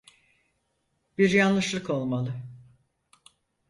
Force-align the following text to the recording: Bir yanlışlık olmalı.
Bir 1.17 1.29
yanlışlık 1.33 1.89
olmalı. 1.89 2.33